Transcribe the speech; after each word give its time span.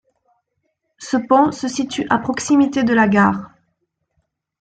Ce 0.97 1.15
pont 1.15 1.51
se 1.51 1.67
situe 1.67 2.07
à 2.09 2.17
proximité 2.17 2.81
de 2.83 2.91
la 2.95 3.07
gare. 3.07 3.51